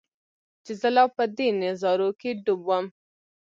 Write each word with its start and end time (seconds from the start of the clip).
چې 0.65 0.71
زۀ 0.79 0.89
لا 0.95 1.03
پۀ 1.15 1.23
دې 1.35 1.47
نظارو 1.61 2.09
کښې 2.19 2.31
ډوب 2.43 2.61
ووم 2.65 2.85